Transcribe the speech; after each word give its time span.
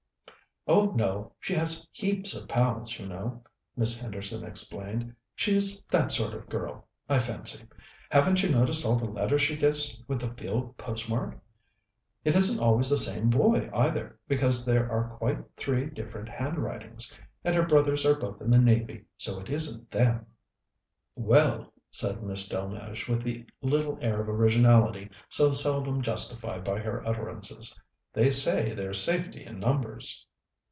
"Oh 0.67 0.91
no. 0.91 1.33
She 1.39 1.55
has 1.55 1.89
heaps 1.91 2.35
of 2.35 2.47
pals, 2.47 2.99
you 2.99 3.07
know," 3.07 3.41
Miss 3.75 3.99
Henderson 3.99 4.43
explained. 4.43 5.15
"She's 5.33 5.81
that 5.85 6.11
sort 6.11 6.35
of 6.35 6.49
girl, 6.49 6.87
I 7.09 7.17
fancy. 7.17 7.63
Haven't 8.11 8.43
you 8.43 8.49
noticed 8.49 8.85
all 8.85 8.95
the 8.95 9.09
letters 9.09 9.41
she 9.41 9.57
gets 9.57 9.99
with 10.07 10.19
the 10.21 10.31
field 10.35 10.77
postmark? 10.77 11.39
It 12.23 12.35
isn't 12.35 12.61
always 12.61 12.91
the 12.91 12.99
same 12.99 13.31
boy, 13.31 13.71
either, 13.73 14.19
because 14.27 14.63
there 14.63 14.89
are 14.91 15.17
quite 15.17 15.39
three 15.57 15.87
different 15.87 16.29
handwritings. 16.29 17.11
And 17.43 17.55
her 17.55 17.65
brothers 17.65 18.05
are 18.05 18.15
both 18.15 18.39
in 18.39 18.51
the 18.51 18.59
Navy, 18.59 19.05
so 19.17 19.39
it 19.41 19.49
isn't 19.49 19.89
them." 19.89 20.27
"Well," 21.15 21.73
said 21.89 22.21
Miss 22.21 22.47
Delmege, 22.47 23.07
with 23.09 23.23
the 23.23 23.45
little 23.63 23.97
air 23.99 24.21
of 24.21 24.29
originality 24.29 25.09
so 25.27 25.53
seldom 25.53 26.03
justified 26.03 26.63
by 26.63 26.77
her 26.79 27.03
utterances, 27.05 27.81
"they 28.13 28.29
say 28.29 28.75
there's 28.75 29.01
safety 29.03 29.43
in 29.43 29.59
numbers." 29.59 30.27